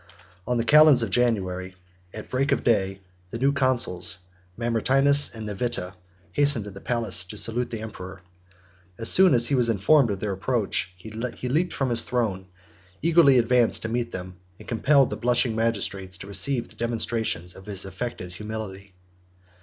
[0.47, 1.75] On the calends of January,
[2.11, 4.17] at break of day, the new consuls,
[4.57, 5.93] Mamertinus and Nevitta,
[6.31, 8.23] hastened to the palace to salute the emperor.
[8.97, 12.47] As soon as he was informed of their approach, he leaped from his throne,
[13.03, 17.67] eagerly advanced to meet them, and compelled the blushing magistrates to receive the demonstrations of
[17.67, 18.95] his affected humility.